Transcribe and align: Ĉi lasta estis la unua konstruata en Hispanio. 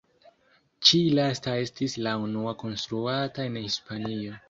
Ĉi 0.87 1.01
lasta 1.19 1.55
estis 1.67 1.99
la 2.07 2.17
unua 2.25 2.57
konstruata 2.65 3.51
en 3.51 3.65
Hispanio. 3.71 4.39